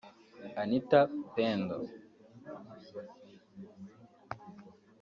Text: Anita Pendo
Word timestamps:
Anita 0.61 0.97
Pendo 1.35 1.77